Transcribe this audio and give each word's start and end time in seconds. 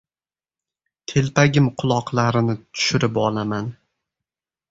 Telpagim 1.11 1.67
quloqlarini 1.83 2.57
tushirib 2.61 3.21
olaman. 3.27 3.69